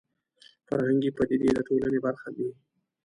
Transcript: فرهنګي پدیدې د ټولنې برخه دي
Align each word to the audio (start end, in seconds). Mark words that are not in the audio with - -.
فرهنګي 0.67 1.11
پدیدې 1.17 1.49
د 1.53 1.59
ټولنې 1.67 1.99
برخه 2.05 2.29
دي 2.35 2.47